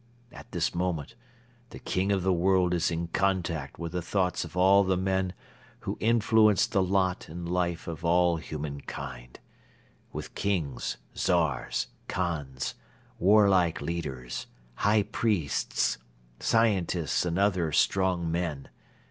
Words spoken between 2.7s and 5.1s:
is in contact with the thoughts of all the